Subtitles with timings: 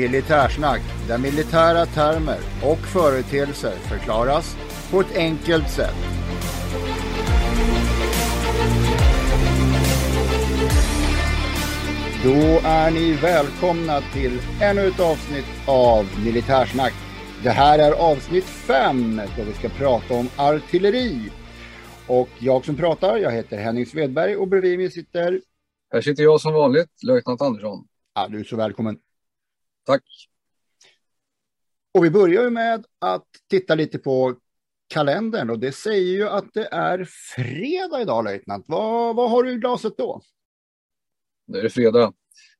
[0.00, 4.56] Militärsnack, där militära termer och företeelser förklaras
[4.90, 5.94] på ett enkelt sätt.
[12.24, 16.92] Då är ni välkomna till ännu ett avsnitt av Militärsnack.
[17.42, 21.32] Det här är avsnitt 5 då vi ska prata om artilleri.
[22.06, 25.40] Och jag som pratar, jag heter Henning Svedberg och bredvid mig sitter...
[25.92, 27.84] Här sitter jag som vanligt, löjtnant Andersson.
[28.14, 28.96] Ja, du är så välkommen.
[29.90, 30.04] Tack.
[31.94, 34.36] Och vi börjar med att titta lite på
[34.86, 38.64] kalendern och det säger ju att det är fredag idag, löjtnant.
[38.68, 40.22] Vad, vad har du i glaset då?
[41.46, 42.12] Nu är det fredag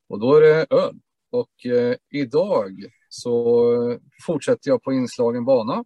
[0.08, 1.00] och då är det öl.
[1.30, 5.84] Och eh, idag så fortsätter jag på inslagen bana.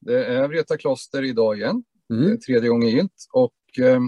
[0.00, 1.84] Det är Vreta kloster idag igen.
[2.12, 2.40] Mm.
[2.40, 3.26] Tredje gången gilt.
[3.32, 4.00] Och eh,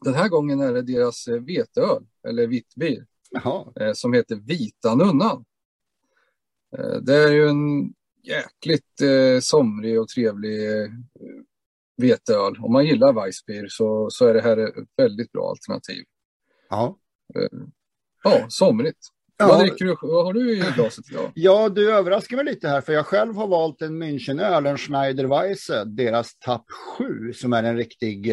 [0.00, 2.48] den här gången är det deras eh, veteöl, eller
[3.30, 3.72] Jaha.
[3.80, 5.44] eh, som heter Vita Nunnan.
[6.76, 10.88] Eh, det är ju en jäkligt eh, somrig och trevlig eh,
[11.96, 12.56] veteöl.
[12.60, 16.04] Om man gillar Weissbier så, så är det här ett väldigt bra alternativ.
[16.70, 16.98] Ja.
[18.24, 18.98] Ja, somrigt.
[19.36, 19.48] Ja.
[19.48, 21.32] Vad, dricker du, vad har du i glaset idag?
[21.34, 25.24] ja, du överraskar mig lite här för jag själv har valt en Münchenöl, en Schneider
[25.24, 26.64] Weisse, deras Tapp
[26.98, 28.32] 7 som är en riktig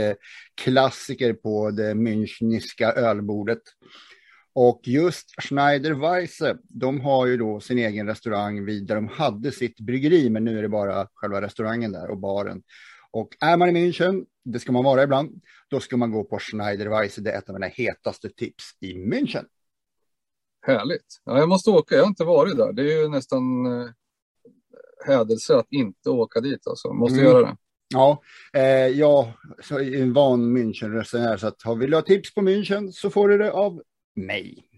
[0.62, 3.62] klassiker på det Müncheniska ölbordet.
[4.56, 9.52] Och just Schneider Weisse, de har ju då sin egen restaurang vid där de hade
[9.52, 12.64] sitt bryggeri, men nu är det bara själva restaurangen där och baren.
[13.12, 16.40] Och är man i München, det ska man vara ibland, då ska man gå på
[16.40, 17.22] Schneider Weisse.
[17.22, 19.46] Det är ett av mina hetaste tips i München.
[20.62, 21.22] Härligt.
[21.24, 22.74] Ja, jag måste åka, jag har inte varit där.
[22.74, 23.90] Det är ju nästan eh,
[25.08, 26.94] hädelse att inte åka dit alltså.
[26.94, 27.32] Måste Mm.
[27.32, 27.58] göra det.
[27.88, 28.22] Ja,
[28.54, 29.34] eh, jag
[29.72, 33.30] är en van München-resenär, så att har vill du ha tips på München så får
[33.30, 33.82] du det av
[34.16, 34.76] mig.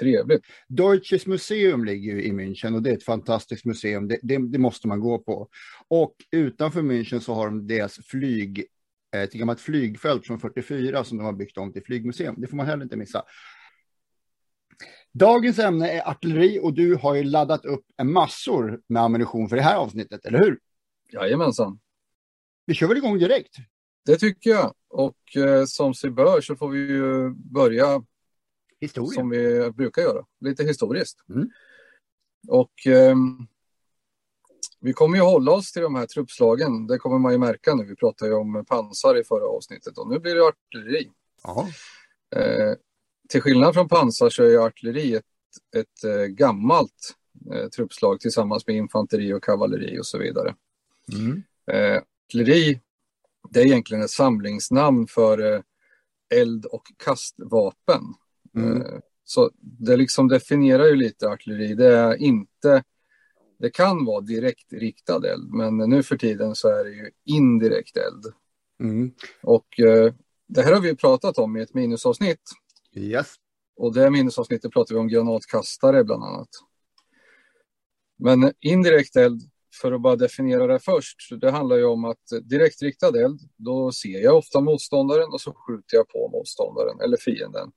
[0.00, 0.42] Trevligt.
[0.68, 4.08] Deutsches Museum ligger ju i München och det är ett fantastiskt museum.
[4.08, 5.48] Det, det, det måste man gå på.
[5.88, 8.66] Och utanför München så har de deras flyg,
[9.14, 12.34] eh, ett gammalt flygfält från 44 som de har byggt om till flygmuseum.
[12.38, 13.22] Det får man heller inte missa.
[15.12, 19.56] Dagens ämne är artilleri och du har ju laddat upp en massor med ammunition för
[19.56, 20.58] det här avsnittet, eller hur?
[21.12, 21.80] Jajamensan.
[22.66, 23.56] Vi kör väl igång direkt?
[24.06, 24.74] Det tycker jag.
[24.88, 28.02] Och eh, som sig bör så får vi ju börja
[28.86, 29.14] Historia.
[29.14, 30.24] som vi brukar göra.
[30.40, 31.18] Lite historiskt.
[31.28, 31.50] Mm.
[32.48, 33.46] Och ehm,
[34.80, 36.86] vi kommer ju hålla oss till de här truppslagen.
[36.86, 37.84] Det kommer man ju märka nu.
[37.84, 41.10] Vi pratade ju om pansar i förra avsnittet och nu blir det artilleri.
[42.36, 42.74] Eh,
[43.28, 45.24] till skillnad från pansar så är artilleri ett,
[45.76, 47.16] ett eh, gammalt
[47.52, 50.54] eh, truppslag tillsammans med infanteri och kavalleri och så vidare.
[51.12, 51.42] Mm.
[51.70, 52.80] Eh, artilleri,
[53.50, 55.60] det är egentligen ett samlingsnamn för eh,
[56.34, 58.02] eld och kastvapen.
[58.56, 58.82] Mm.
[58.82, 61.74] Eh, så det liksom definierar ju lite artilleri.
[61.74, 62.82] Det är inte,
[63.58, 67.96] det kan vara direkt riktad eld, men nu för tiden så är det ju indirekt
[67.96, 68.24] eld.
[68.80, 69.12] Mm.
[69.42, 70.14] Och eh,
[70.48, 72.42] det här har vi pratat om i ett minusavsnitt.
[72.94, 73.34] Yes.
[73.76, 76.48] Och det minusavsnittet pratar vi om granatkastare bland annat.
[78.18, 79.42] Men indirekt eld,
[79.80, 84.22] för att bara definiera det först, det handlar ju om att direktriktad eld, då ser
[84.22, 87.72] jag ofta motståndaren och så skjuter jag på motståndaren eller fienden.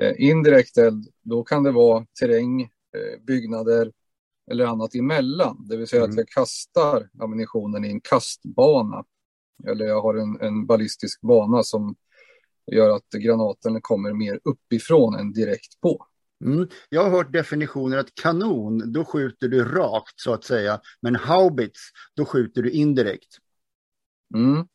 [0.00, 3.92] Eh, indirekt eld, då kan det vara terräng, eh, byggnader
[4.50, 5.66] eller annat emellan.
[5.68, 6.10] Det vill säga Mm.
[6.10, 9.04] att jag kastar ammunitionen i en kastbana.
[9.68, 11.94] Eller jag har en, en ballistisk bana som
[12.72, 16.06] gör att granaten kommer mer uppifrån än direkt på.
[16.44, 16.68] Mm.
[16.88, 20.80] Jag har hört definitioner att kanon, då skjuter du rakt så att säga.
[21.00, 21.80] Men haubits,
[22.16, 23.36] då skjuter du indirekt.
[24.34, 24.66] Mm.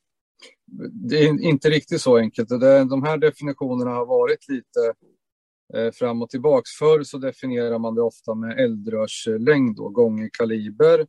[0.91, 2.49] Det är inte riktigt så enkelt.
[2.89, 4.93] De här definitionerna har varit lite
[5.73, 6.71] eh, fram och tillbaks.
[6.71, 11.07] Förr så definierar man det ofta med eldrörslängd då, gånger kaliber.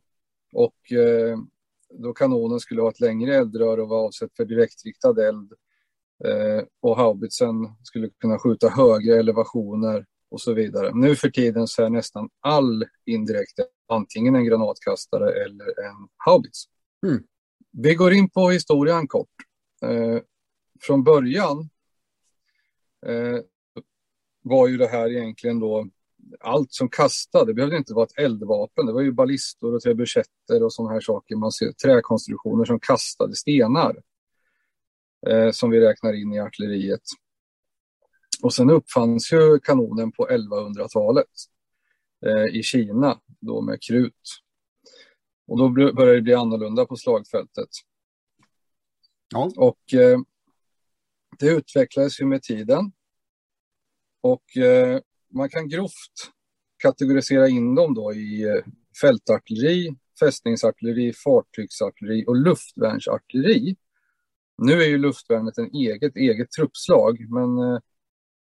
[0.53, 1.37] Och eh,
[1.93, 5.53] då kanonen skulle ha ett längre eldrör och vara avsett för direktriktad eld.
[6.25, 10.91] Eh, och haubitsen skulle kunna skjuta högre elevationer och så vidare.
[10.93, 16.65] Nu för tiden så är nästan all indirekt antingen en granatkastare eller en haubits.
[17.07, 17.23] Mm.
[17.79, 19.35] Vi går in på historien kort.
[19.81, 20.19] Eh,
[20.81, 21.69] från början
[23.05, 23.39] eh,
[24.41, 25.89] var ju det här egentligen då
[26.39, 27.45] allt som kastade.
[27.45, 28.85] Det behövde inte vara ett eldvapen.
[28.85, 31.35] Det var ju ballistor och trebuchetter och sådana här saker.
[31.35, 34.01] Man ser träkonstruktioner som kastade stenar
[35.27, 37.03] eh, som vi räknar in i artilleriet.
[38.43, 41.25] Och sen uppfanns ju kanonen på 1100-talet
[42.25, 44.46] eh, i Kina då med krut.
[45.47, 47.69] Och då började det bli annorlunda på slagfältet.
[49.33, 49.51] Ja.
[49.57, 50.19] Och eh,
[51.39, 52.91] det utvecklades ju med tiden.
[54.21, 54.99] Och eh,
[55.33, 56.31] man kan grovt
[56.77, 58.63] kategorisera in dem då i eh,
[59.01, 63.75] fältartilleri, fästningsartilleri, fartygsartilleri och luftvärnsartilleri.
[64.57, 67.79] Nu är ju luftvärnet en eget, eget truppslag, men eh,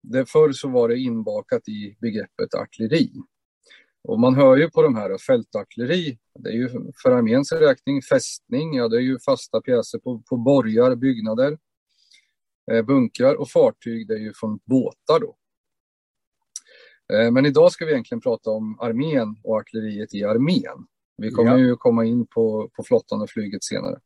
[0.02, 3.12] det förr så var det inbakat i begreppet artilleri.
[4.06, 6.68] Och man hör ju på de här fältartilleri, det är ju
[7.02, 11.58] för arméns räkning fästning, ja det är ju fasta pjäser på, på borgar, byggnader,
[12.72, 15.36] eh, bunkrar och fartyg, det är ju från båtar då.
[17.12, 20.86] Eh, men idag ska vi egentligen prata om armén och artilleriet i armén.
[21.16, 21.58] Vi kommer ja.
[21.58, 24.00] ju komma in på, på flottan och flyget senare.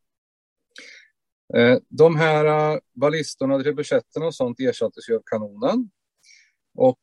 [1.54, 5.90] Eh, de här eh, ballistorna, trebuchetterna och sånt ersattes ju av kanonen.
[6.74, 7.00] Och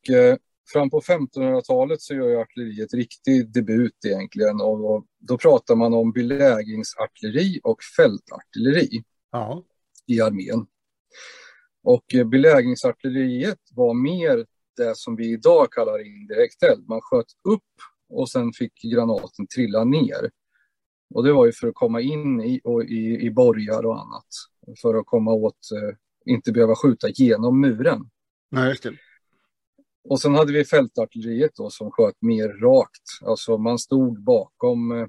[0.73, 4.61] fram på 1500-talet så gör ju artilleriet riktig debut egentligen.
[4.61, 9.63] Och då pratar man om belägringsartilleri och fältartilleri ja.
[10.05, 10.65] i armén.
[11.83, 14.45] Och belägringsartilleriet var mer
[14.77, 16.87] det som vi idag kallar indirekt eld.
[16.87, 17.63] Man sköt upp
[18.09, 20.29] och sen fick granaten trilla ner.
[21.15, 24.27] Och det var ju för att komma in i, och i, i borgar och annat.
[24.81, 25.95] För att komma åt, eh,
[26.33, 28.09] inte behöva skjuta genom muren.
[28.51, 28.93] Nej, just det.
[30.09, 33.25] Och sen hade vi fältartilleriet då som sköt mer rakt.
[33.25, 35.07] Alltså man stod bakom eh,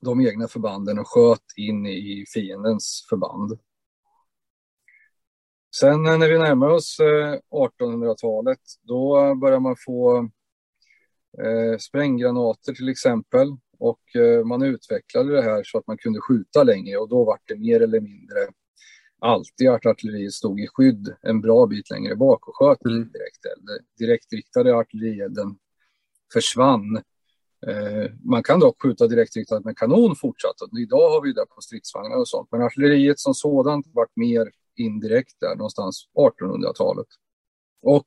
[0.00, 3.58] de egna förbanden och sköt in i fiendens förband.
[5.80, 10.18] Sen eh, när vi närmar oss eh, 1800-talet, då börjar man få
[11.42, 13.56] eh, spränggranater till exempel.
[13.80, 14.00] Och
[14.44, 17.80] man utvecklade det här så att man kunde skjuta längre och då var det mer
[17.80, 18.36] eller mindre
[19.18, 22.98] alltid artilleriet stod i skydd en bra bit längre bak och sköt mm.
[22.98, 23.40] direkt.
[23.98, 25.58] Direktriktade artillerielden
[26.32, 27.02] försvann.
[28.24, 30.56] man kan dock skjuta direktriktat med kanon fortsatt.
[30.78, 32.48] Idag har vi det på stridsvagnar och sånt.
[32.52, 37.06] Men artilleriet som sådant vart mer indirekt där någonstans 1800-talet.
[37.82, 38.06] Och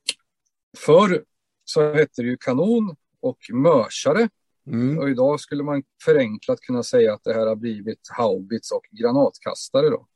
[0.77, 1.25] förr
[1.65, 4.29] så hette det ju kanon och mörsare.
[4.67, 4.99] Mm.
[4.99, 9.89] Och idag skulle man förenklat kunna säga att det här har blivit haubits och granatkastare
[9.89, 10.07] då.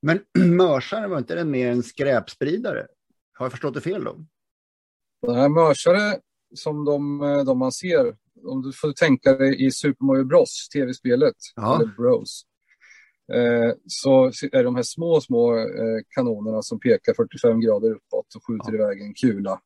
[0.00, 0.20] Men
[0.56, 2.86] mörsare var inte det mer en skräpspridare?
[3.32, 4.26] Har jag förstått det fel då?
[5.26, 6.18] Den här mörsare
[6.54, 11.36] som de, de man ser, om du får tänka dig i Super Mario Bros, tv-spelet,
[11.56, 11.76] ja.
[11.76, 12.44] eller Bros.
[13.32, 18.46] Eh, så är de här små, små eh, kanonerna som pekar 45 grader uppåt och
[18.46, 18.74] skjuter ja.
[18.74, 19.60] iväg en kula.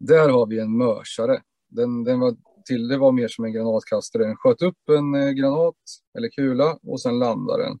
[0.00, 1.42] Där har vi en mörsare.
[1.68, 2.36] Den, den var
[2.66, 4.24] till, det var mer som en granatkastare.
[4.24, 5.74] Den sköt upp en eh, granat
[6.18, 7.78] eller kula och sen landade den.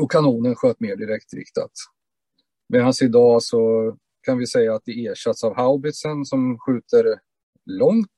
[0.00, 1.70] Och kanonen sköt mer direktriktat.
[2.68, 7.20] Medan idag så kan vi säga att det ersatts av haubitsen som skjuter
[7.66, 8.10] långt,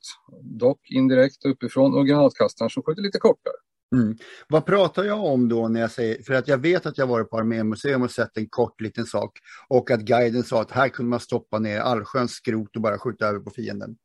[0.42, 3.54] dock indirekt uppifrån, och granatkastaren som skjuter lite kortare.
[3.96, 4.16] Mm.
[4.48, 7.30] Vad pratar jag om då när jag säger, för att jag vet att jag varit
[7.30, 11.10] på Armémuseum och sett en kort liten sak och att guiden sa att här kunde
[11.10, 13.96] man stoppa ner allsköns skrot och bara skjuta över på fienden.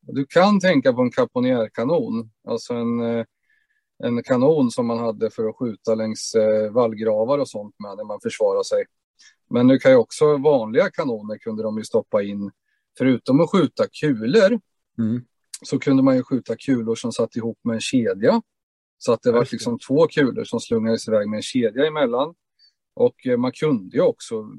[0.00, 3.24] Du kan tänka på en kaponjärkanon, alltså en, eh,
[4.02, 8.04] en kanon som man hade för att skjuta längs eh, vallgravar och sånt med när
[8.04, 8.84] man försvarar sig.
[9.50, 12.50] Men du kan ju också vanliga kanoner kunde de ju stoppa in,
[12.98, 14.60] förutom att skjuta kulor,
[14.98, 15.24] mm
[15.62, 18.42] så kunde man ju skjuta kulor som satt ihop med en kedja.
[18.98, 22.34] Så att det var liksom två kulor som slungades iväg med en kedja emellan.
[22.94, 24.50] Och eh, man kunde ju också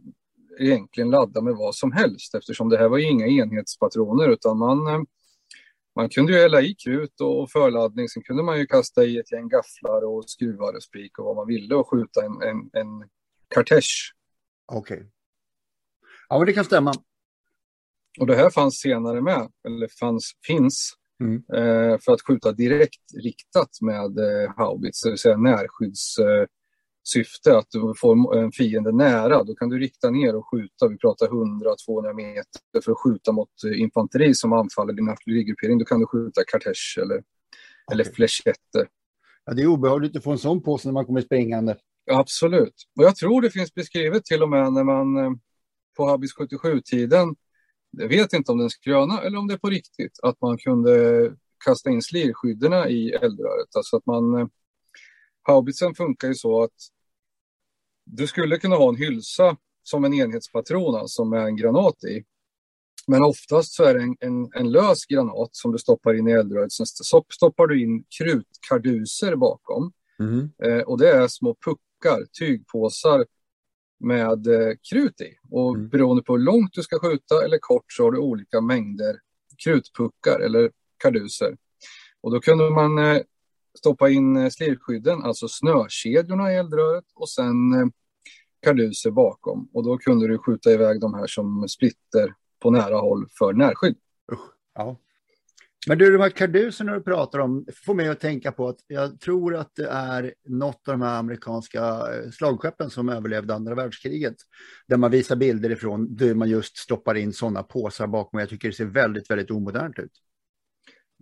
[0.60, 5.02] egentligen ladda med vad som helst eftersom det här var inga enhetspatroner utan man, eh,
[5.96, 8.10] man kunde ju hälla i krut och förladdning.
[8.10, 11.36] Sen kunde man ju kasta i ett gäng gafflar och skruvar och spik och vad
[11.36, 13.10] man ville och skjuta en, en, en
[13.56, 14.14] kartesch.
[14.66, 14.98] Okej.
[14.98, 15.08] Okay.
[16.30, 16.94] Ja, men det kan stämma.
[18.20, 21.36] Och det här fanns senare med, eller fanns, finns, mm.
[21.36, 26.46] eh, för att skjuta direkt riktat med eh, haubits, det vill säga närskyddssyfte, eh,
[27.50, 29.44] att du får en fiende nära.
[29.44, 33.50] Då kan du rikta ner och skjuta, vi pratar 100-200 meter, för att skjuta mot
[33.66, 35.78] eh, infanteri som anfaller din artillerigruppering.
[35.78, 37.24] Då kan du skjuta kartesch eller
[37.92, 38.88] eller flächetter.
[39.46, 41.76] Ja, det är obehagligt att få en sån på sig när man kommer springande.
[42.12, 42.76] Absolut.
[43.00, 45.32] Och jag tror det finns beskrivet till och med när man eh,
[45.98, 47.36] på Habis 77-tiden,
[47.92, 51.36] jag vet inte om den skröna eller om det är på riktigt, att man kunde
[51.66, 53.76] kasta in slirskydderna i eldröret.
[53.76, 54.48] Alltså att man, eh,
[55.44, 56.76] haubitsen funkar ju så att
[58.06, 62.24] du skulle kunna ha en hylsa som en enhetspatron, alltså med en granat i.
[63.08, 66.32] Men oftast så är det en, en, en lös granat som du stoppar in i
[66.32, 66.72] eldröret.
[66.72, 66.86] Sen
[67.30, 69.92] stoppar du in krutkarduser bakom.
[70.20, 70.52] Mm.
[70.64, 73.26] Eh, och det är små puckar, tygpåsar
[74.00, 75.38] med eh, krut i.
[75.50, 75.90] Och mm.
[75.90, 79.20] beroende på hur långt du ska skjuta eller kort så har du olika mängder
[79.64, 81.58] krutpuckar eller karduser.
[82.22, 83.22] Och då kunde man eh,
[83.82, 87.88] stoppa in eh, slirskydden, alltså snökedjorna i eldröret och sen eh,
[88.62, 89.70] karduser bakom.
[89.74, 93.96] Och då kunde du skjuta iväg de här som splitter på nära håll för närskydd.
[94.32, 94.98] Usch, ja.
[95.88, 99.20] Men du, de här karduserna du pratar om får mig att tänka på att jag
[99.20, 104.36] tror att det är något av de här amerikanska eh, slagskeppen som överlevde andra världskriget.
[104.88, 108.40] Där man visar bilder ifrån där man just stoppar in sådana påsar bakom.
[108.40, 110.12] Jag tycker det ser väldigt, väldigt omodernt ut.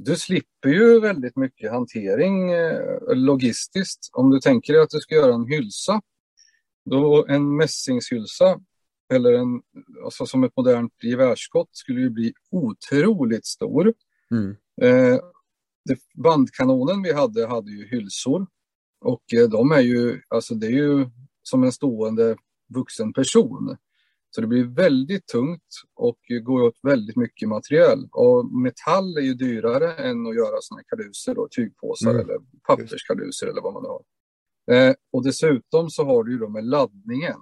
[0.01, 4.09] Du slipper ju väldigt mycket hantering eh, logistiskt.
[4.13, 6.01] Om du tänker dig att du ska göra en hylsa,
[6.85, 8.59] då en mässingshylsa
[9.13, 9.61] eller en,
[10.03, 13.93] alltså som ett modernt gevärsskott skulle ju bli otroligt stor.
[14.31, 14.49] Mm.
[14.81, 15.19] Eh,
[15.85, 18.47] det, bandkanonen vi hade hade ju hylsor
[19.01, 21.09] och eh, de är ju, alltså det är ju
[21.43, 22.35] som en stående
[22.73, 23.77] vuxen person.
[24.31, 28.09] Så det blir väldigt tungt och går åt väldigt mycket material.
[28.12, 32.21] Och metall är ju dyrare än att göra sådana karduser, då, tygpåsar mm.
[32.21, 34.01] eller papperskarduser eller vad man har.
[34.71, 37.39] Eh, och dessutom så har du ju då med laddningen,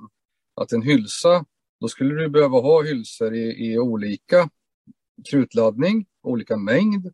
[0.61, 1.45] att en hylsa,
[1.79, 4.49] då skulle du behöva ha hylsor i, i olika
[5.31, 7.13] krutladdning, olika mängd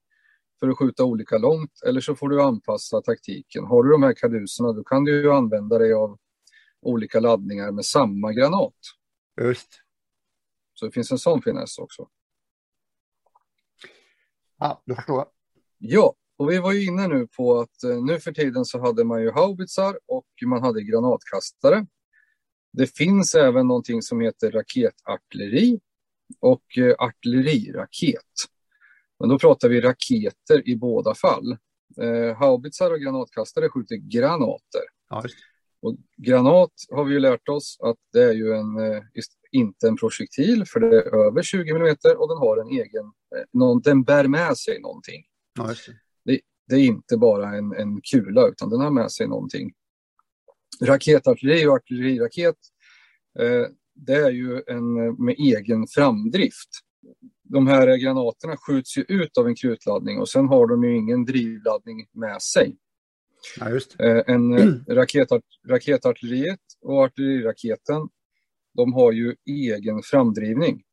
[0.59, 3.63] för att skjuta olika långt eller så får du anpassa taktiken.
[3.63, 6.17] Har du de här karduserna då kan du ju använda dig av
[6.81, 8.73] olika laddningar med samma granat.
[9.41, 9.69] Just.
[10.73, 12.09] Så det finns en sån finess också.
[14.59, 15.25] Ja, du förstår.
[15.77, 19.03] Ja, och vi var ju inne nu på att eh, nu för tiden så hade
[19.03, 21.85] man ju haubitsar och man hade granatkastare.
[22.73, 25.79] Det finns även någonting som heter raketartilleri
[26.39, 28.33] och eh, artilleriraket.
[29.19, 31.57] Men då pratar vi raketer i båda fall.
[32.01, 34.81] Eh, haubitsar och granatkastare skjuter granater.
[35.09, 35.23] Ja,
[35.83, 39.01] och granat har vi ju lärt oss att det är ju en, eh,
[39.51, 43.43] inte en projektil för det är över 20 mm och den har en egen, eh,
[43.53, 45.23] någon, den bär med sig någonting.
[45.57, 45.75] Ja, det.
[46.25, 46.75] Det, det.
[46.75, 49.73] är inte bara en, en kula utan den har med sig någonting.
[50.81, 52.55] Raketartilleri och artilleriraket
[53.39, 54.93] eh, det är ju en
[55.25, 56.69] med egen framdrift.
[57.43, 61.25] De här granaterna skjuts ju ut av en krutladdning och sen har de ju ingen
[61.25, 62.77] drivladdning med sig.
[63.59, 63.99] Ja, just.
[63.99, 68.09] Eh, en eh, raketart raketartilleriet och artilleriraketen,
[68.73, 70.83] de har ju egen framdrivning.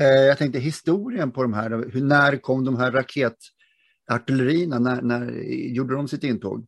[0.00, 5.30] Eh, jag tänkte historien på de här, hur, när kom de här raketartillerierna, när, när
[5.50, 6.66] gjorde de sitt intåg?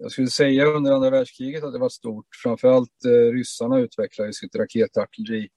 [0.00, 2.26] Jag skulle säga under andra världskriget att det var stort.
[2.42, 5.48] Framförallt eh, ryssarna utvecklade sitt raketartilleri.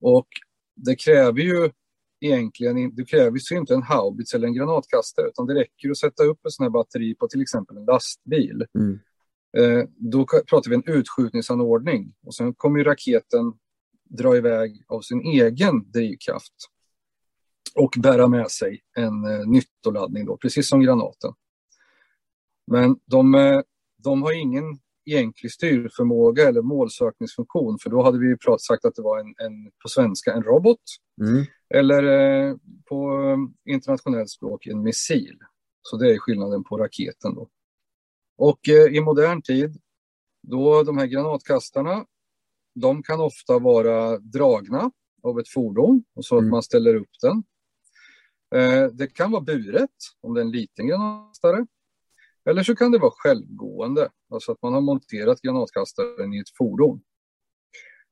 [0.00, 0.28] Och
[0.76, 1.70] det kräver ju
[2.22, 6.24] egentligen, det krävs ju inte en haubits eller en granatkastare utan det räcker att sätta
[6.24, 8.66] upp ett sånt här batteri på till exempel en lastbil.
[8.78, 8.98] Mm.
[9.56, 13.52] Eh, då pratar vi en utskjutningsanordning och sen kommer ju raketen
[14.04, 16.54] dra iväg av sin egen drivkraft
[17.74, 21.32] och bära med sig en eh, nyttoladdning då, precis som granaten.
[22.66, 23.60] Men de, eh,
[23.96, 24.64] de har ingen
[25.04, 29.88] egentlig styrförmåga eller målsökningsfunktion för då hade vi sagt att det var en, en på
[29.88, 30.80] svenska en robot
[31.20, 31.44] mm.
[31.74, 32.56] Eller eh,
[32.88, 33.20] på
[33.64, 35.38] internationellt språk en missil.
[35.82, 37.48] Så det är skillnaden på raketen då.
[38.36, 39.80] Och eh, i modern tid
[40.42, 42.06] då de här granatkastarna
[42.74, 44.90] de kan ofta vara dragna
[45.22, 46.46] av ett fordon och så mm.
[46.46, 47.42] att man ställer upp den.
[48.54, 51.66] Eh, det kan vara buret om det är en liten granatkastare
[52.44, 57.02] eller så kan det vara självgående, alltså att man har monterat granatkastaren i ett fordon.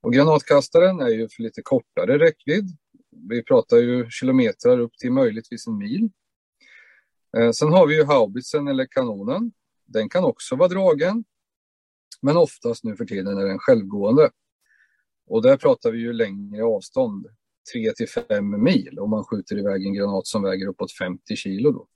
[0.01, 2.69] Och granatkastaren är ju för lite kortare räckvidd.
[3.13, 6.11] Vi pratar ju kilometrar upp till möjligtvis en mil.
[7.37, 9.53] Eh, sen har vi ju haubitsen eller kanonen.
[9.87, 11.25] Den kan också vara dragen,
[12.23, 14.31] men oftast nu för tiden är den självgående.
[15.27, 17.27] Och där pratar vi ju längre avstånd,
[17.73, 21.73] 3 till 5 mil om man skjuter iväg en granat som väger uppåt 50 kilo.
[21.73, 21.87] Då.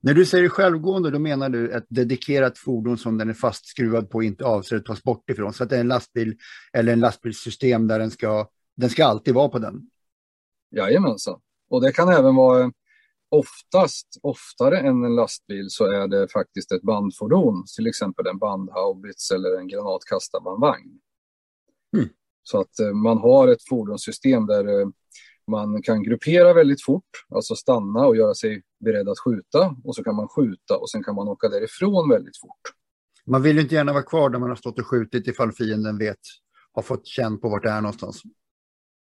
[0.00, 4.18] När du säger självgående, då menar du ett dedikerat fordon som den är fastskruvad på
[4.18, 5.52] och inte avser att tas bort ifrån.
[5.52, 6.36] Så att det är en lastbil
[6.72, 9.90] eller en lastbilssystem där den ska, den ska alltid vara på den.
[10.72, 11.40] Jajamensan.
[11.70, 12.72] Och det kan även vara
[13.30, 19.30] oftast, oftare än en lastbil, så är det faktiskt ett bandfordon, till exempel en bandhaubits
[19.30, 20.90] eller en granatkastarbandvagn.
[21.96, 22.08] Mm.
[22.42, 24.88] Så att eh, man har ett fordonssystem där eh,
[25.50, 30.04] man kan gruppera väldigt fort, alltså stanna och göra sig beredd att skjuta och så
[30.04, 32.60] kan man skjuta och sen kan man åka därifrån väldigt fort.
[33.26, 36.18] Man vill inte gärna vara kvar där man har stått och skjutit ifall fienden vet,
[36.72, 38.22] har fått känn på vart det är någonstans.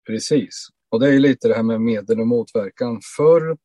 [0.06, 3.00] Precis, och det är lite det här med medel och motverkan.
[3.16, 3.56] Förr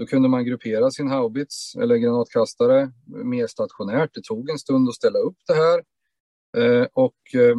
[0.00, 4.10] då kunde man gruppera sin haubits eller granatkastare mer stationärt.
[4.14, 5.84] Det tog en stund att ställa upp det här.
[6.56, 7.56] Eh, och eh,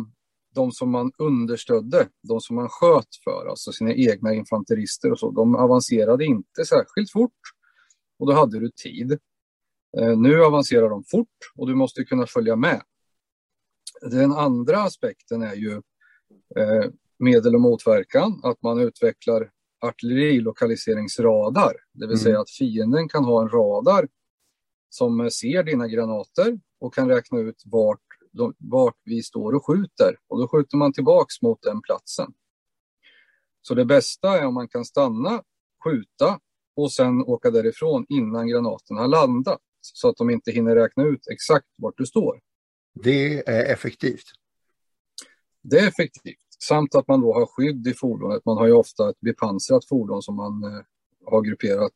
[0.55, 5.31] de som man understödde, de som man sköt för, alltså sina egna infanterister och så,
[5.31, 7.39] de avancerade inte särskilt fort
[8.19, 9.11] och då hade du tid.
[9.97, 12.81] Eh, nu avancerar de fort och du måste kunna följa med.
[14.01, 15.73] Den andra aspekten är ju
[16.55, 19.51] eh, medel och motverkan, att man utvecklar
[19.81, 22.23] artillerilokaliseringsradar, det vill mm.
[22.23, 24.07] säga att fienden kan ha en radar
[24.89, 27.99] som ser dina granater och kan räkna ut vart
[28.57, 32.33] vart vi står och skjuter och då skjuter man tillbaks mot den platsen.
[33.61, 35.43] Så det bästa är om man kan stanna,
[35.83, 36.39] skjuta
[36.75, 41.27] och sen åka därifrån innan granaten har landat så att de inte hinner räkna ut
[41.31, 42.39] exakt vart du står.
[42.93, 44.25] Det är effektivt.
[45.61, 48.45] Det är effektivt, samt att man då har skydd i fordonet.
[48.45, 50.81] Man har ju ofta ett bepansrat fordon som man eh,
[51.25, 51.93] har grupperat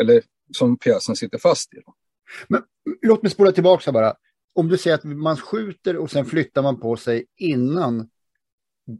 [0.00, 0.22] eller
[0.56, 1.76] som pjäsen sitter fast i.
[2.48, 2.62] Men,
[3.02, 4.14] låt mig spola tillbaka bara
[4.54, 8.10] om du säger att man skjuter och sen flyttar man på sig innan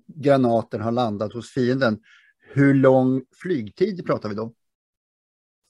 [0.07, 1.99] granaten har landat hos fienden.
[2.39, 4.55] Hur lång flygtid pratar vi då?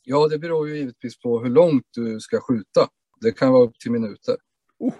[0.02, 2.88] Ja, det beror ju givetvis på hur långt du ska skjuta.
[3.21, 4.37] Det kan vara upp till minuter.
[4.78, 4.95] Oh.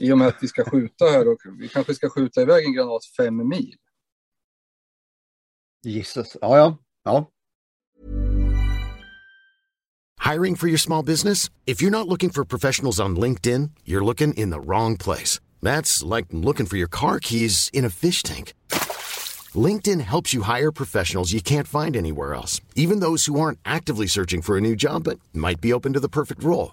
[0.00, 2.72] I och med att vi ska skjuta här och vi kanske ska skjuta iväg en
[2.72, 3.74] granat fem mil.
[5.82, 6.78] Jesus, ja, ja.
[7.04, 7.30] ja.
[10.32, 11.50] Hiring for your small business?
[11.66, 15.40] If you're not looking for professionals on LinkedIn, you're looking in the wrong place.
[15.62, 18.52] That's like looking for your car keys in a fish tank.
[19.54, 24.06] LinkedIn helps you hire professionals you can't find anywhere else, even those who aren't actively
[24.06, 26.72] searching for a new job but might be open to the perfect role.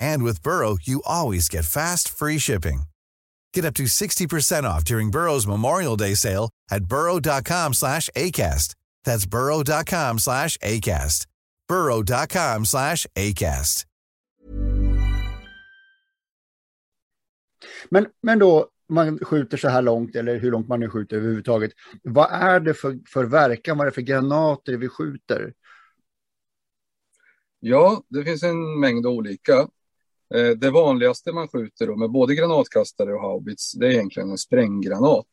[0.00, 2.82] And with Burrow, you always get fast, free shipping.
[3.54, 8.74] Get up to 60% off during Burrow's Memorial Day sale at burrow.com slash ACAST.
[9.04, 11.26] That's burrow.com slash ACAST.
[11.68, 13.86] burrow.com slash ACAST.
[17.90, 21.72] Men, men då, man skjuter så här långt, eller hur långt man nu skjuter överhuvudtaget.
[22.02, 23.78] Vad är det för, för verkan?
[23.78, 25.52] Vad är det för granater vi skjuter?
[27.60, 29.68] Ja, det finns en mängd olika.
[30.34, 34.38] Eh, det vanligaste man skjuter då med både granatkastare och haubits, det är egentligen en
[34.38, 35.26] spränggranat.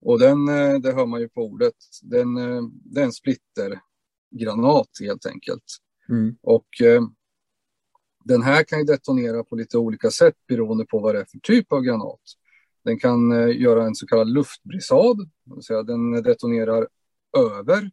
[0.00, 4.88] Och den, eh, det hör man ju på ordet, den, eh, det är en splittergranat
[5.00, 5.64] helt enkelt.
[6.08, 6.36] Mm.
[6.42, 6.68] Och
[8.24, 11.38] den här kan ju detonera på lite olika sätt beroende på vad det är för
[11.38, 12.20] typ av granat.
[12.84, 16.88] Den kan göra en så kallad luftbrisad, det vill säga den detonerar
[17.38, 17.90] över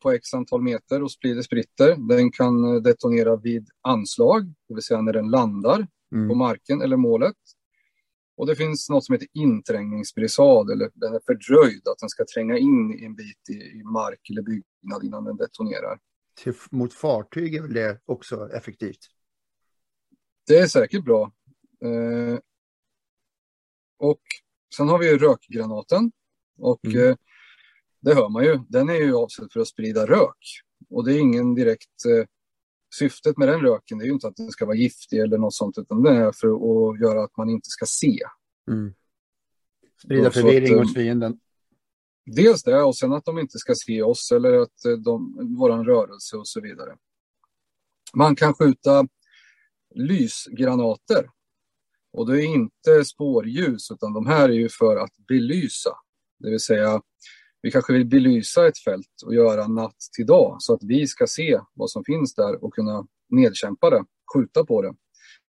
[0.00, 1.96] på x antal meter och sprider spritter.
[2.08, 6.28] Den kan eh, detonera vid anslag, det vill säga när den landar mm.
[6.28, 7.36] på marken eller målet.
[8.36, 12.58] Och det finns något som heter inträngningsbrisad, eller den är fördröjd, att den ska tränga
[12.58, 15.98] in en bit i, mark eller byggnad innan den detonerar
[16.42, 18.98] till, mot fartyg är väl det också effektivt?
[20.46, 21.32] Det är säkert bra.
[21.84, 22.38] Eh,
[23.98, 24.22] och
[24.76, 26.12] sen har vi rökgranaten.
[26.58, 27.08] Och mm.
[27.08, 27.16] eh,
[28.00, 30.62] det hör man ju, den är ju avsedd för att sprida rök.
[30.90, 32.04] Och det är ingen direkt...
[32.08, 32.26] Eh,
[32.94, 35.78] syftet med den röken är ju inte att den ska vara giftig eller något sånt,
[35.78, 38.18] utan det är för att göra att man inte ska se.
[38.70, 38.94] Mm.
[40.04, 41.40] Sprida förvirring hos fienden.
[42.26, 45.84] Dels det och sen att de inte ska se oss eller att eh, de, våran
[45.84, 46.96] rörelse och så vidare.
[48.14, 49.08] Man kan skjuta
[49.94, 51.30] lysgranater.
[52.12, 55.90] Och det är inte spårljus utan de här är ju för att belysa.
[56.38, 57.02] Det vill säga
[57.62, 61.26] vi kanske vill belysa ett fält och göra natt till dag så att vi ska
[61.26, 64.94] se vad som finns där och kunna nedkämpa det, skjuta på det.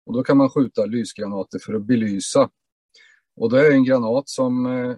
[0.06, 2.50] Och då kan man skjuta lysgranater för att belysa.
[3.36, 4.96] Och det är en granat som eh,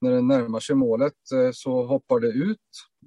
[0.00, 2.58] när den närmar sig målet eh, så hoppar det ut,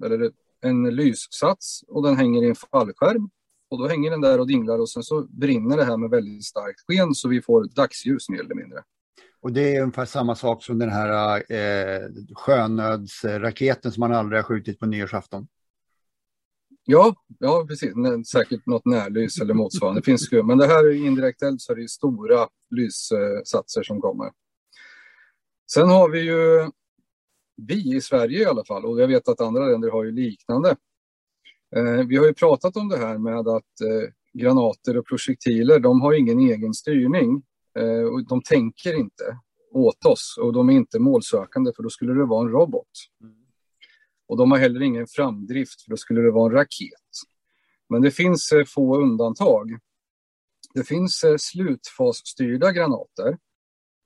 [0.04, 3.30] eller en lyssats och den hänger i en fallskärm.
[3.70, 6.44] Och då hänger den där och dinglar och sen så brinner det här med väldigt
[6.44, 8.82] starkt sken så vi får dagsljus mer eller mindre.
[9.42, 14.42] Och det är ungefär samma sak som den här eh, sjönödsraketen som man aldrig har
[14.44, 15.46] skjutit på nyårsafton.
[16.84, 17.92] Ja, ja precis.
[18.32, 20.00] Säkert något närlys eller motsvarande.
[20.00, 24.00] Det finns ju, men det här är indirekt eld så det är stora lyssatser som
[24.00, 24.30] kommer.
[25.72, 26.70] Sen har vi ju
[27.56, 30.76] vi i Sverige i alla fall och jag vet att andra länder har ju liknande.
[31.76, 36.00] Eh, vi har ju pratat om det här med att eh, granater och projektiler, de
[36.00, 37.42] har ingen egen styrning
[37.80, 39.38] Eh, och de tänker inte
[39.72, 42.90] åt oss och de är inte målsökande för då skulle det vara en robot.
[44.28, 47.10] Och de har heller ingen framdrift för då skulle det vara en raket.
[47.88, 49.78] Men det finns eh, få undantag.
[50.74, 53.38] Det finns eh, slutfasstyrda granater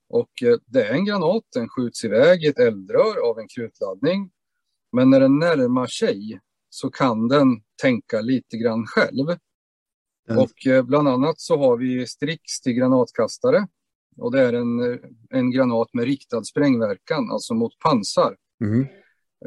[0.08, 0.30] och
[0.66, 4.30] det är en granat, den skjuts iväg i ett eldrör av en krutladdning.
[4.92, 7.46] Men när den närmar sig så kan den
[7.82, 9.26] tänka lite grann själv.
[10.28, 10.42] Mm.
[10.42, 13.66] Och eh, bland annat så har vi Strix till granatkastare.
[14.16, 14.98] Och det är en, eh,
[15.30, 18.37] en granat med riktad sprängverkan, alltså mot pansar.
[18.60, 18.80] Mm.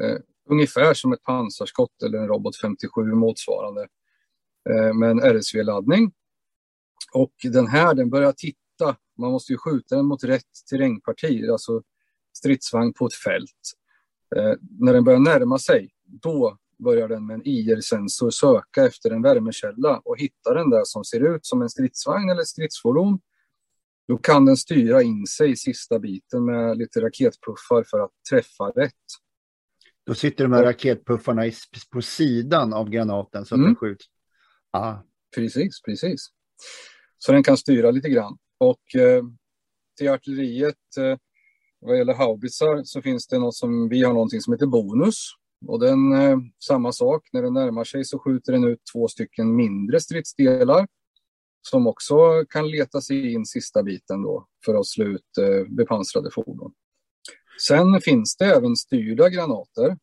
[0.02, 0.18] Uh,
[0.50, 3.88] ungefär som ett pansarskott eller en robot 57 motsvarande.
[4.70, 6.12] Uh, med en RSV-laddning.
[7.12, 8.96] Och den här, den börjar titta.
[9.18, 11.82] Man måste ju skjuta den mot rätt terrängparti, alltså
[12.38, 13.72] stridsvagn på ett fält.
[14.36, 19.22] Uh, när den börjar närma sig, då börjar den med en IR-sensor söka efter en
[19.22, 23.20] värmekälla och hittar den där som ser ut som en stridsvagn eller stridsfordon.
[24.08, 28.64] Då kan den styra in sig i sista biten med lite raketpuffar för att träffa
[28.64, 28.92] rätt.
[30.06, 31.42] Då sitter de här raketpuffarna
[31.92, 33.66] på sidan av granaten så att mm.
[33.66, 34.06] den skjuts?
[34.70, 34.96] Ah.
[35.36, 36.26] Precis, precis.
[37.18, 38.38] Så den kan styra lite grann.
[38.58, 39.22] Och eh,
[39.98, 41.16] till artilleriet, eh,
[41.80, 45.16] vad gäller haubitsar, så finns det något som vi har någonting som heter bonus.
[45.66, 49.56] Och den, eh, samma sak, när den närmar sig så skjuter den ut två stycken
[49.56, 50.86] mindre stridsdelar
[51.62, 56.30] som också kan leta sig in sista biten då för att slå ut eh, bepansrade
[56.30, 56.72] fordon.
[57.66, 59.98] Sen finns det även styrda granater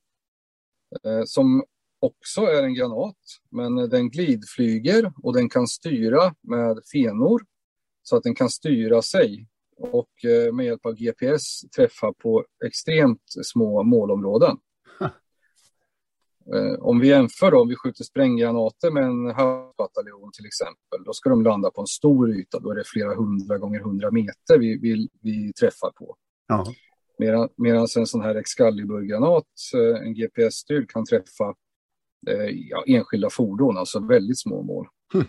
[1.04, 1.64] eh, som
[2.00, 3.18] också är en granat,
[3.50, 7.42] men den glidflyger och den kan styra med fenor
[8.04, 13.24] så att den kan styra sig och eh, med hjälp av GPS träffa på extremt
[13.44, 14.58] små målområden.
[16.54, 21.14] Eh, om vi jämför då, om vi skjuter spränggranater med en havsbataljon till exempel, då
[21.14, 22.60] ska de landa på en stor yta.
[22.60, 26.16] Då är det flera hundra gånger hundra meter vi, vi, vi träffar på.
[26.48, 26.66] Ja.
[27.58, 31.56] Medan en sån här Excalibur-granat, eh, en GPS-styrd, kan träffa
[32.28, 34.88] eh, ja, enskilda fordon, alltså väldigt små mål.
[35.14, 35.26] Hm.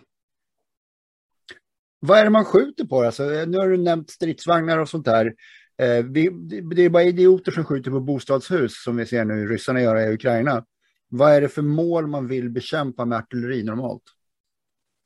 [2.00, 3.02] Vad är det man skjuter på?
[3.02, 5.34] Alltså, nu har du nämnt stridsvagnar och sånt där.
[5.82, 6.30] Eh, vi,
[6.74, 10.14] det är bara idioter som skjuter på bostadshus som vi ser nu ryssarna göra i
[10.14, 10.64] Ukraina.
[11.08, 14.02] Vad är det för mål man vill bekämpa med artilleri normalt?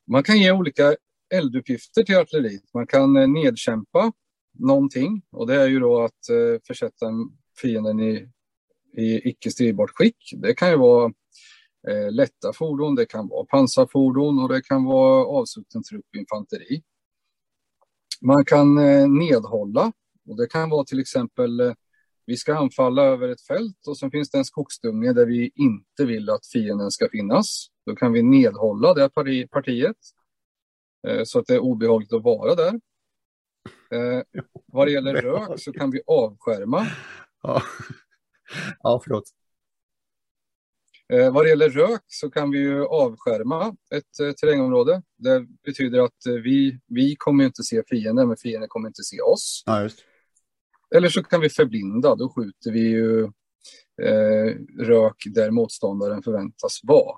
[0.07, 0.95] Man kan ge olika
[1.33, 2.73] elduppgifter till artilleriet.
[2.73, 4.11] Man kan eh, nedkämpa
[4.53, 7.05] någonting och det är ju då att eh, försätta
[7.61, 8.29] fienden i,
[8.97, 10.33] i icke stridbart skick.
[10.37, 11.13] Det kan ju vara
[11.87, 16.83] eh, lätta fordon, det kan vara pansarfordon och det kan vara avsutten trupp infanteri.
[18.21, 19.91] Man kan eh, nedhålla
[20.29, 21.73] och det kan vara till exempel eh,
[22.25, 26.05] vi ska anfalla över ett fält och sen finns det en skogsdunge där vi inte
[26.05, 27.67] vill att fienden ska finnas.
[27.85, 29.09] Då kan vi nedhålla det
[29.49, 29.97] partiet
[31.07, 32.79] eh, så att det är obehagligt att vara där.
[33.91, 34.23] Eh,
[34.65, 36.87] vad det gäller rök så kan vi avskärma.
[37.43, 37.61] Ja,
[38.79, 39.23] ja förlåt.
[41.13, 45.01] Eh, vad det gäller rök så kan vi ju avskärma ett terrängområde.
[45.17, 49.63] Det betyder att vi, vi kommer inte se fienden, men fienden kommer inte se oss.
[49.65, 50.05] Ja, just.
[50.95, 53.23] Eller så kan vi förblinda, då skjuter vi ju
[54.01, 57.17] eh, rök där motståndaren förväntas vara.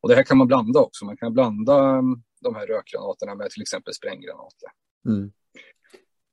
[0.00, 1.04] Och det här kan man blanda också.
[1.04, 4.68] Man kan blanda mm, de här rökgranaterna med till exempel spränggranater.
[5.08, 5.32] Mm.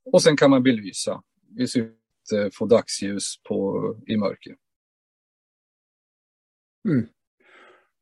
[0.06, 1.24] Och sen kan man belysa
[1.60, 4.56] i syfte att få dagsljus på, i mörker.
[6.90, 7.08] Mm.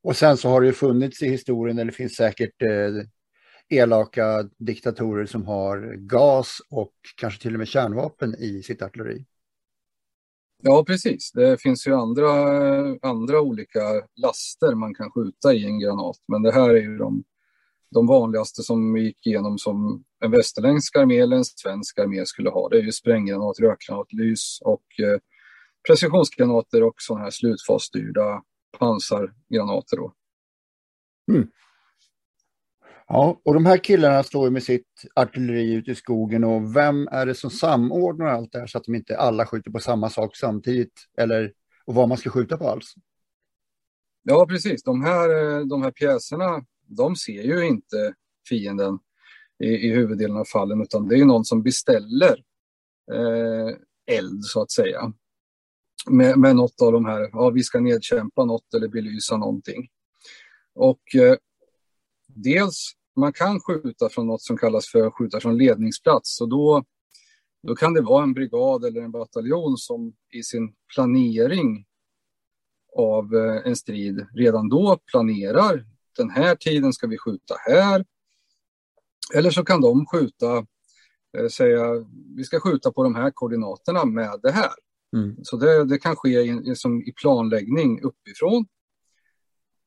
[0.02, 3.04] Och sen så har det funnits i historien, eller finns säkert eh,
[3.70, 9.24] elaka diktatorer som har gas och kanske till och med kärnvapen i sitt artilleri.
[10.62, 11.32] Ja, precis.
[11.32, 12.30] Det finns ju andra,
[13.02, 13.80] andra olika
[14.16, 17.24] laster man kan skjuta i en granat, men det här är ju de,
[17.90, 22.68] de vanligaste som gick igenom som en västerländsk armé eller en svensk armé skulle ha.
[22.68, 25.18] Det är ju spränggranat, rökgranat, lys och eh,
[25.88, 28.42] precisionsgranater och sådana här slutfasstyrda
[28.78, 29.96] pansargranater.
[29.96, 30.12] Då.
[31.32, 31.48] Mm.
[33.12, 37.08] Ja, och de här killarna står ju med sitt artilleri ute i skogen och vem
[37.08, 40.10] är det som samordnar allt det här så att de inte alla skjuter på samma
[40.10, 41.52] sak samtidigt eller
[41.84, 42.94] och vad man ska skjuta på alls?
[44.22, 44.82] Ja, precis.
[44.82, 48.14] De här, eh, de här pjäserna, de ser ju inte
[48.48, 48.98] fienden
[49.58, 52.44] i, i huvuddelen av fallen, utan det är någon som beställer
[53.12, 53.76] eh,
[54.16, 55.12] eld, så att säga.
[56.10, 59.88] Med, med något av de här, ja, vi ska nedkämpa något eller belysa någonting.
[60.74, 61.36] Och eh,
[62.26, 66.84] dels, man kan skjuta från något som kallas för skjuta från ledningsplats och då,
[67.62, 71.86] då kan det vara en brigad eller en bataljon som i sin planering
[72.96, 78.04] av eh, en strid redan då planerar den här tiden ska vi skjuta här.
[79.34, 80.66] Eller så kan de skjuta,
[81.38, 84.70] eh, säga vi ska skjuta på de här koordinaterna med det här.
[85.16, 85.36] Mm.
[85.42, 88.66] Så det, det, kan ske i, som i planläggning uppifrån.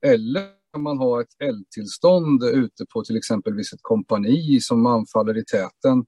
[0.06, 6.06] Eller man har ett eldtillstånd ute på till exempelvis ett kompani som anfaller i täten.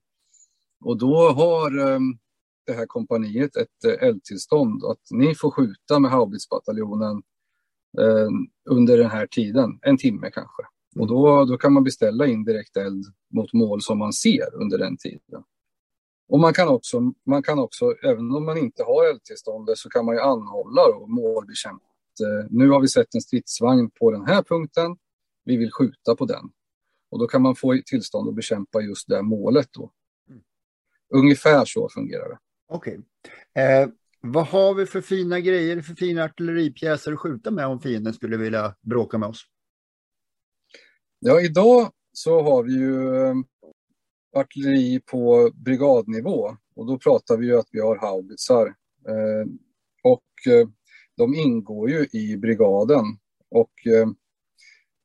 [0.86, 2.18] Och då har um,
[2.66, 7.16] det här kompaniet ett uh, eldtillstånd att ni får skjuta med haubitsbataljonen
[8.02, 8.30] uh,
[8.70, 10.64] under den här tiden, en timme kanske.
[10.96, 11.02] Mm.
[11.02, 14.98] Och då, då kan man beställa indirekt eld mot mål som man ser under den
[14.98, 15.44] tiden.
[16.28, 20.06] Och man kan också, man kan också även om man inte har eldtillståndet så kan
[20.06, 24.44] man ju anhålla och målbekämpa eh, nu har vi sett en stridsvagn på den här
[24.44, 24.98] punkten,
[25.44, 26.50] vi vill skjuta på den.
[27.10, 29.92] Och då kan man få tillstånd att bekämpa just det målet då.
[30.30, 30.42] Mm.
[31.14, 32.38] Ungefär så fungerar det.
[32.68, 33.00] Okej.
[33.54, 33.64] Okay.
[33.64, 33.90] Eh,
[34.22, 38.38] vad har vi för fina grejer, för fina artilleripjäser att skjuta med om fienden skulle
[38.38, 39.46] vilja bråka med oss?
[41.20, 43.36] Ja, idag så har vi ju eh,
[44.36, 48.68] artilleri på brigadnivå och då pratar vi ju att vi har haubitsar.
[49.08, 49.46] Eh,
[50.04, 50.68] och eh,
[51.18, 53.06] de ingår ju i brigaden
[53.52, 54.08] och eh,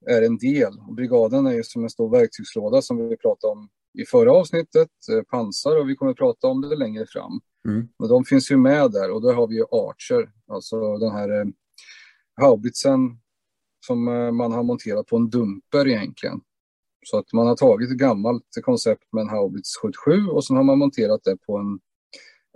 [0.06, 0.72] är en del.
[0.96, 3.68] Brigaden är ju som en stor verktygslåda som vi pratade om
[3.98, 7.40] i förra avsnittet, eh, pansar och vi kommer att prata om det längre fram.
[7.68, 7.88] Mm.
[7.98, 11.40] Men de finns ju med där och där har vi ju Archer, alltså den här
[11.40, 11.46] eh,
[12.40, 13.00] haubitsen
[13.86, 16.40] som eh, man har monterat på en dumper egentligen.
[17.06, 20.64] Så att man har tagit ett gammalt koncept med en haubits 77 och sen har
[20.64, 21.80] man monterat det på en,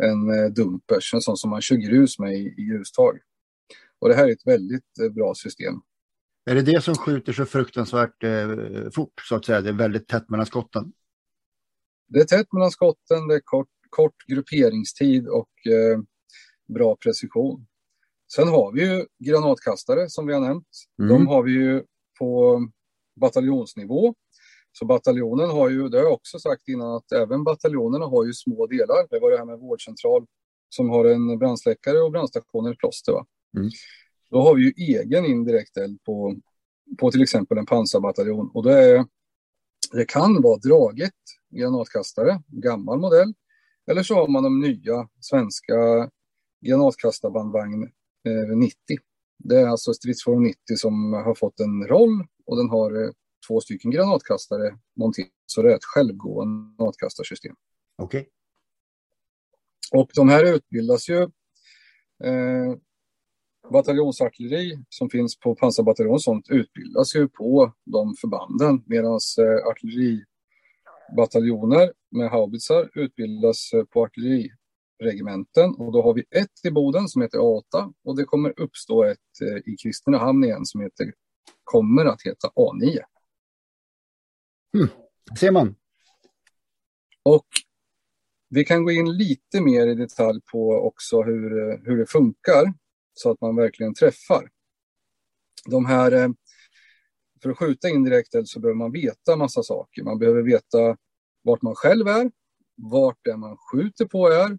[0.02, 3.18] en eh, dumpers, en sån som man kör grus med i, i grustag.
[4.04, 5.74] Och det här är ett väldigt eh, bra system.
[6.50, 8.48] Är det det som skjuter så fruktansvärt eh,
[8.94, 9.60] fort, så att säga?
[9.60, 10.92] Det är väldigt tätt mellan skotten?
[12.08, 16.00] Det är tätt mellan skotten, det är kort, kort grupperingstid och eh,
[16.74, 17.66] bra precision.
[18.34, 20.68] Sen har vi ju granatkastare som vi har nämnt.
[21.02, 21.08] Mm.
[21.08, 21.82] De har vi ju
[22.18, 22.60] på
[23.20, 24.14] bataljonsnivå.
[24.72, 28.32] Så bataljonen har ju, det har jag också sagt innan, att även bataljonerna har ju
[28.32, 29.06] små delar.
[29.10, 30.26] Det var det här med vårdcentral
[30.68, 33.12] som har en brandsläckare och brandstationer i plåster.
[33.12, 33.26] Va?
[33.54, 33.70] Mm.
[34.30, 36.36] Då har vi ju egen indirekt eld på,
[36.98, 38.50] på till exempel en pansarbataljon.
[38.54, 39.06] Och det, är,
[39.92, 41.14] det kan vara draget
[41.50, 43.34] granatkastare, gammal modell.
[43.90, 46.10] Eller så har man de nya svenska
[46.60, 47.82] granatkastarbandvagn
[48.28, 48.76] eh, 90.
[49.38, 53.10] Det är alltså stridsform 90 som har fått en roll och den har eh,
[53.48, 55.30] två stycken granatkastare monterade.
[55.46, 57.56] Så det är ett självgående granatkastarsystem.
[57.96, 58.20] Okej.
[58.20, 58.30] Okay.
[60.00, 61.22] Och de här utbildas ju
[62.24, 62.74] eh,
[63.72, 72.30] bataljonsartilleri som finns på pansarbataljon sånt utbildas ju på de förbanden medan eh, artilleribataljoner med
[72.30, 77.92] haubitsar utbildas eh, på artilleriregementen och då har vi ett i Boden som heter A8
[78.04, 81.12] och det kommer uppstå ett eh, i Kristinehamn igen som heter,
[81.64, 82.98] kommer att heta A9.
[84.76, 84.88] Mm.
[85.40, 85.74] Ser man.
[87.22, 87.46] Och
[88.48, 92.72] vi kan gå in lite mer i detalj på också hur, hur det funkar
[93.14, 94.50] så att man verkligen träffar.
[95.66, 96.28] De här, eh,
[97.42, 100.02] för att skjuta indirekt eld så behöver man veta massa saker.
[100.02, 100.96] Man behöver veta
[101.42, 102.30] vart man själv är,
[102.76, 104.58] vart det man skjuter på är.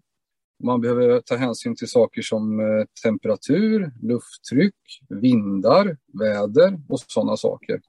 [0.64, 4.76] Man behöver ta hänsyn till saker som eh, temperatur, lufttryck,
[5.10, 7.82] vindar, väder och sådana saker.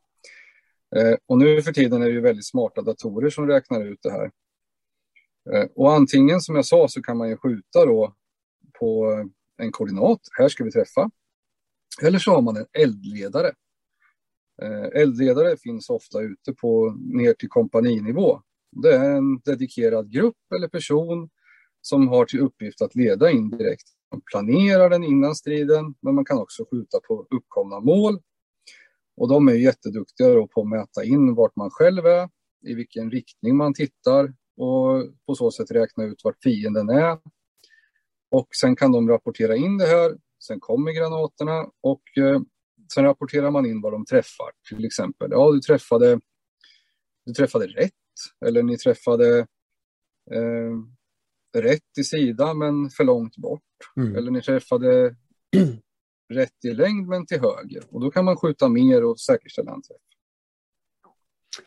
[0.96, 4.10] Eh, och nu för tiden är det ju väldigt smarta datorer som räknar ut det
[4.10, 4.30] här.
[5.74, 8.14] Och antingen som jag sa så kan man ju skjuta då
[8.78, 9.24] på
[9.58, 11.10] en koordinat, här ska vi träffa.
[12.02, 13.52] Eller så har man en eldledare.
[14.62, 18.42] Eh, eldledare finns ofta ute på ner till kompaninivå.
[18.82, 21.30] Det är en dedikerad grupp eller person
[21.80, 23.86] som har till uppgift att leda indirekt.
[24.12, 28.18] Man planerar den innan striden, men man kan också skjuta på uppkomna mål.
[29.16, 32.28] Och de är jätteduktiga på att mäta in vart man själv är,
[32.66, 37.18] i vilken riktning man tittar och på så sätt räkna ut vart fienden är
[38.36, 40.16] och sen kan de rapportera in det här.
[40.46, 42.40] Sen kommer granaterna och eh,
[42.94, 44.50] sen rapporterar man in vad de träffar.
[44.68, 46.20] Till exempel, ja du träffade,
[47.24, 47.92] du träffade rätt
[48.46, 49.38] eller ni träffade
[50.30, 50.72] eh,
[51.62, 53.62] rätt i sida men för långt bort.
[53.96, 54.16] Mm.
[54.16, 55.16] Eller ni träffade
[56.32, 57.82] rätt i längd men till höger.
[57.90, 59.96] Och då kan man skjuta mer och säkerställa en träff.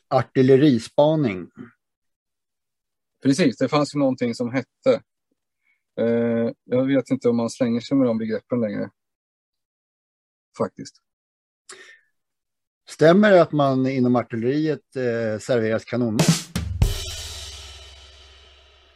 [0.08, 1.48] Artillerispaning.
[3.24, 5.04] Precis, det fanns ju någonting som hette.
[6.00, 8.90] Eh, jag vet inte om man slänger sig med de begreppen längre.
[10.58, 10.96] Faktiskt.
[12.90, 16.28] Stämmer det att man inom artilleriet eh, serveras kanonmat?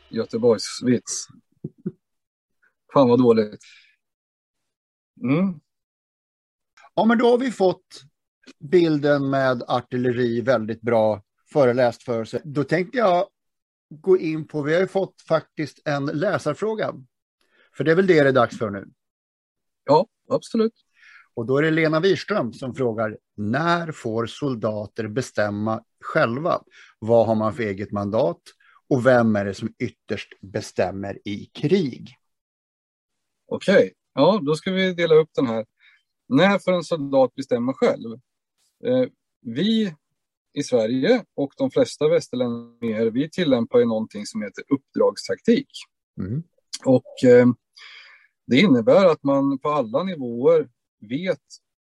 [0.10, 1.28] Göteborgsvits.
[2.94, 3.64] Fan vad dåligt.
[5.22, 5.60] Mm.
[6.96, 8.04] Ja, men då har vi fått
[8.60, 12.42] bilden med artilleri väldigt bra föreläst för sig.
[12.44, 13.28] Då tänkte jag
[14.02, 16.94] gå in på, vi har ju fått faktiskt en läsarfråga.
[17.78, 18.86] För det är väl det det är dags för nu.
[19.86, 20.74] Ja, absolut.
[21.34, 26.64] Och då är det Lena Wirström som frågar, när får soldater bestämma själva?
[27.00, 28.42] Vad har man för eget mandat?
[28.90, 32.18] Och vem är det som ytterst bestämmer i krig?
[33.48, 33.92] Okej, okay.
[34.14, 35.66] ja då ska vi dela upp den här.
[36.28, 38.14] När får en soldat bestämma själv?
[38.86, 39.06] Eh,
[39.42, 39.96] vi
[40.54, 45.68] i Sverige och de flesta västerländer, vi tillämpar ju någonting som heter uppdragstaktik.
[46.20, 46.44] Mm.
[46.86, 47.48] Och eh,
[48.48, 50.70] det innebär att man på alla nivåer
[51.10, 51.42] vet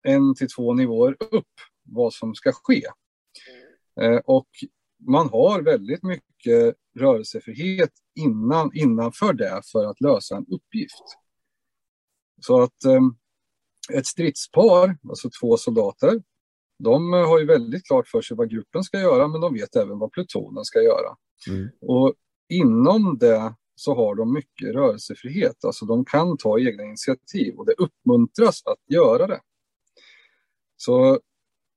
[0.02, 2.82] en till två nivåer upp vad som ska ske.
[4.00, 4.48] Eh, och
[4.98, 11.04] man har väldigt mycket rörelsefrihet innan, innanför det för att lösa en uppgift.
[12.40, 13.00] Så att eh,
[13.98, 16.22] ett stridspar, alltså två soldater,
[16.78, 19.98] de har ju väldigt klart för sig vad gruppen ska göra, men de vet även
[19.98, 21.16] vad plutonen ska göra.
[21.48, 21.68] Mm.
[21.80, 22.14] Och
[22.48, 27.72] inom det så har de mycket rörelsefrihet, alltså de kan ta egna initiativ och det
[27.72, 29.40] uppmuntras att göra det.
[30.76, 31.20] Så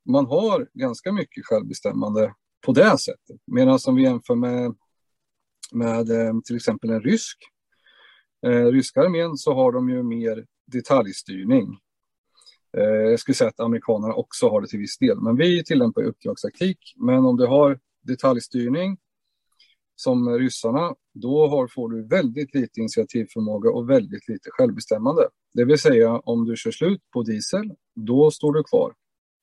[0.10, 2.33] man har ganska mycket självbestämmande
[2.65, 3.41] på det sättet.
[3.45, 4.75] Medan om vi jämför med,
[5.71, 7.38] med eh, till exempel en rysk,
[8.45, 11.79] eh, ryska armén så har de ju mer detaljstyrning.
[12.77, 16.03] Eh, jag skulle säga att amerikanerna också har det till viss del, men vi tillämpar
[16.03, 16.93] uppdragstaktik.
[16.95, 18.97] Men om du har detaljstyrning
[19.95, 25.30] som ryssarna, då har, får du väldigt lite initiativförmåga och väldigt lite självbestämmande.
[25.53, 28.93] Det vill säga om du kör slut på diesel, då står du kvar.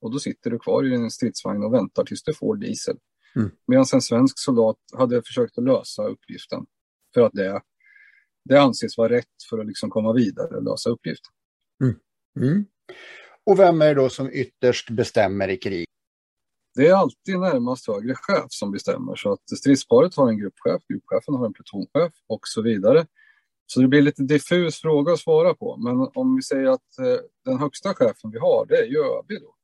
[0.00, 2.96] Och då sitter du kvar i din stridsvagn och väntar tills du får diesel.
[3.36, 3.50] Mm.
[3.66, 6.66] Medan en svensk soldat hade försökt att lösa uppgiften.
[7.14, 7.60] För att det,
[8.44, 11.32] det anses vara rätt för att liksom komma vidare och lösa uppgiften.
[12.36, 12.66] Mm.
[13.46, 15.86] Och vem är det då som ytterst bestämmer i krig?
[16.74, 19.16] Det är alltid närmast högre chef som bestämmer.
[19.16, 23.06] Så att stridsparet har en gruppchef, gruppchefen har en plutonchef och så vidare.
[23.66, 25.76] Så det blir lite diffus fråga att svara på.
[25.76, 29.28] Men om vi säger att eh, den högsta chefen vi har, det är ju ÖB
[29.28, 29.54] då.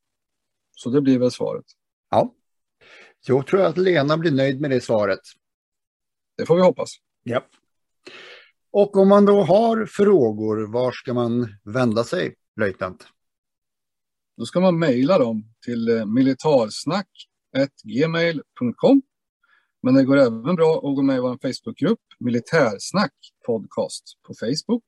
[0.77, 1.65] Så det blir väl svaret.
[2.11, 2.35] Ja.
[3.27, 5.21] Jag tror att Lena blir nöjd med det svaret.
[6.37, 6.91] Det får vi hoppas.
[7.23, 7.47] Ja.
[8.71, 13.07] Och om man då har frågor, var ska man vända sig, löjtnant?
[14.37, 19.03] Då ska man mejla dem till eh, militarsnack.gmail.com.
[19.83, 23.13] Men det går även bra att gå med i vår Facebookgrupp Militärsnack
[23.47, 24.85] podcast på Facebook.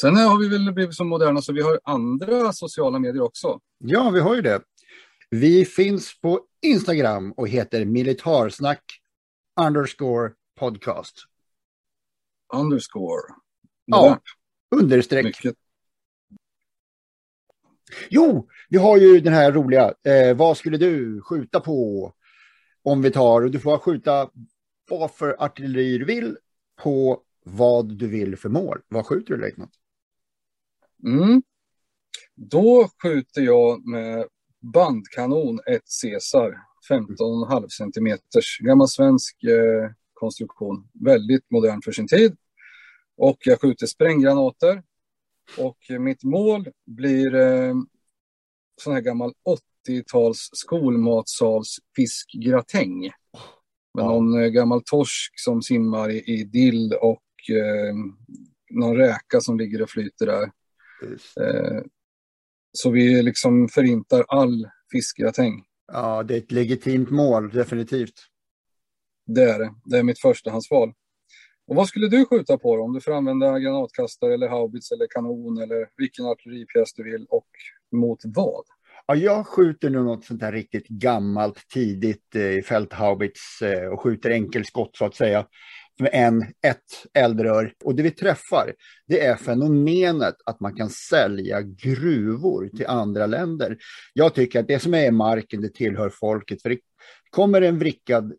[0.00, 3.60] Sen har vi väl blivit så moderna så vi har andra sociala medier också.
[3.78, 4.62] Ja, vi har ju det.
[5.30, 8.99] Vi finns på Instagram och heter militarsnack
[9.66, 11.14] underscore podcast.
[12.54, 13.22] Underscore.
[13.84, 14.20] Ja,
[14.70, 15.24] understreck.
[15.24, 15.56] Mycket.
[18.08, 19.94] Jo, vi har ju den här roliga.
[20.04, 22.12] Eh, vad skulle du skjuta på?
[22.82, 24.30] Om vi tar, och du får skjuta
[24.90, 26.36] vad för artilleri du vill
[26.82, 28.80] på vad du vill för mål.
[28.88, 29.70] Vad skjuter du, Leikman?
[31.04, 31.42] Mm.
[32.34, 34.26] Då skjuter jag med
[34.60, 36.58] bandkanon 1 Caesar,
[36.90, 40.88] 15,5 centimeters, gammal svensk eh, konstruktion.
[41.04, 42.36] Väldigt modern för sin tid.
[43.16, 44.82] Och jag skjuter spränggranater.
[45.58, 47.74] Och mitt mål blir eh,
[48.82, 49.32] sån här gammal
[49.88, 53.00] 80-tals skolmatsals fiskgratäng.
[53.94, 54.08] Med ja.
[54.08, 57.94] någon eh, gammal torsk som simmar i, i dill och eh,
[58.70, 60.50] någon räka som ligger och flyter där.
[61.40, 61.82] Eh,
[62.72, 65.64] så vi liksom förintar all fiskgratäng.
[65.92, 68.14] Ja, det är ett legitimt mål, definitivt.
[69.26, 69.74] Det är det.
[69.84, 70.92] Det är mitt förstahandsval.
[71.66, 75.06] Och vad skulle du skjuta på då, om du får använda granatkastare eller haubits eller
[75.10, 77.48] kanon eller vilken artilleripjäs du vill och
[77.92, 78.64] mot vad?
[79.06, 84.30] Ja, jag skjuter nu något sånt här riktigt gammalt tidigt eh, fälthaubits eh, och skjuter
[84.30, 85.46] enkelskott så att säga
[85.98, 87.74] med en, ett eldrör.
[87.84, 88.74] Och det vi träffar,
[89.06, 93.78] det är fenomenet att man kan sälja gruvor till andra länder.
[94.12, 96.62] Jag tycker att det som är i marken, det tillhör folket.
[96.62, 96.78] För det
[97.30, 98.34] kommer en vrickad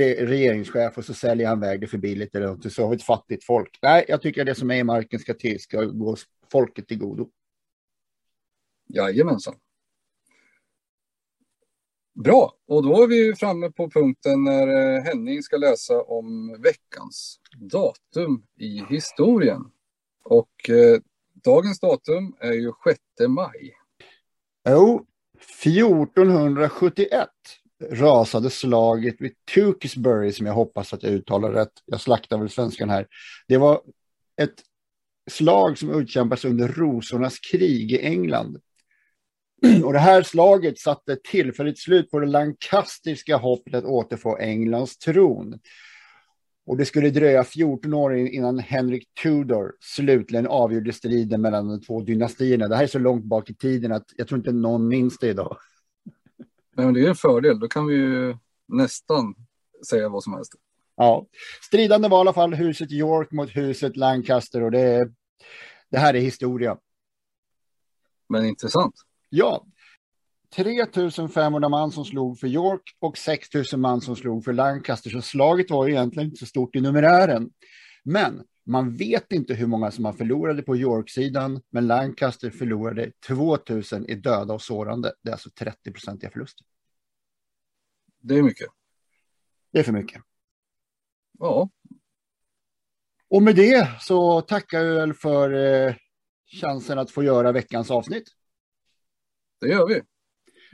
[0.00, 3.02] regeringschef och så säljer han väg det för billigt eller något så har vi ett
[3.02, 3.78] fattigt folk.
[3.82, 6.16] Nej, jag tycker att det som är i marken ska, till, ska gå
[6.52, 7.30] folket till godo.
[8.88, 9.54] Jajamensan.
[12.14, 17.38] Bra, och då är vi framme på punkten när eh, Henning ska läsa om veckans
[17.56, 19.62] datum i historien.
[20.24, 21.00] Och eh,
[21.44, 23.74] dagens datum är ju 6 maj.
[24.68, 25.06] Jo,
[25.64, 27.28] 1471
[27.90, 31.72] rasade slaget vid Tewkesbury som jag hoppas att jag uttalar rätt.
[31.84, 33.06] Jag slaktar väl svenskan här.
[33.48, 33.80] Det var
[34.42, 34.62] ett
[35.30, 38.60] slag som utkämpas under rosornas krig i England.
[39.84, 45.58] Och det här slaget satte tillfälligt slut på det lancastriska hoppet att återfå Englands tron.
[46.66, 52.00] Och det skulle dröja 14 år innan Henrik Tudor slutligen avgjorde striden mellan de två
[52.00, 52.68] dynastierna.
[52.68, 55.28] Det här är så långt bak i tiden att jag tror inte någon minns det
[55.28, 55.56] idag.
[56.76, 58.36] Men det är en fördel, då kan vi ju
[58.68, 59.34] nästan
[59.88, 60.52] säga vad som helst.
[60.96, 61.26] Ja,
[61.66, 65.10] stridande var i alla fall huset York mot huset Lancaster och det,
[65.90, 66.76] det här är historia.
[68.28, 68.94] Men intressant.
[69.36, 69.66] Ja,
[70.54, 75.10] 3500 man som slog för York och 6000 man som slog för Lancaster.
[75.10, 77.50] Så slaget var egentligen inte så stort i numerären.
[78.04, 84.06] Men man vet inte hur många som man förlorade på York-sidan, men Lancaster förlorade 2000
[84.06, 85.14] i döda och sårande.
[85.22, 86.66] Det är alltså 30 procentiga förluster.
[88.20, 88.68] Det är mycket.
[89.72, 90.22] Det är för mycket.
[91.38, 91.70] Ja.
[93.28, 95.94] Och med det så tackar jag väl för eh,
[96.60, 98.28] chansen att få göra veckans avsnitt.
[99.64, 100.00] Det gör vi.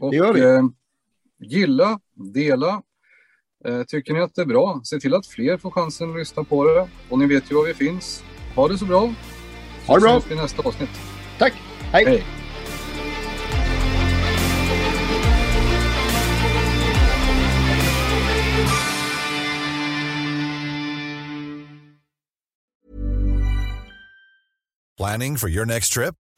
[0.01, 0.41] Och, det gör vi.
[0.41, 0.63] Eh,
[1.39, 2.01] gilla,
[2.35, 2.83] dela.
[3.65, 6.45] Eh, tycker ni att det är bra, se till att fler får chansen att lyssna
[6.45, 6.89] på det.
[7.09, 8.25] Och ni vet ju var vi finns.
[8.57, 9.15] Ha det så bra.
[9.87, 10.11] Ha det bra.
[10.11, 10.91] Så ses vi i nästa avsnitt.
[11.39, 11.53] Tack.
[11.93, 12.05] Hej.
[12.05, 12.25] Hej.
[24.97, 26.15] Planning for your next trip?